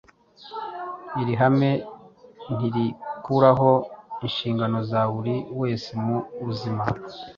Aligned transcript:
Iri 1.21 1.33
hame 1.41 1.71
ntirikuraho 2.55 3.71
inshingano 4.25 4.77
za 4.89 5.01
buri 5.11 5.35
wese 5.59 5.91
mu 6.05 6.17
buzima, 6.45 6.83